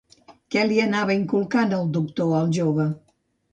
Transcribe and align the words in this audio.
Què 0.55 0.63
li 0.69 0.79
anava 0.85 1.17
inculcant 1.17 1.77
el 1.81 1.85
doctor 1.99 2.35
al 2.41 2.53
jove? 2.61 2.91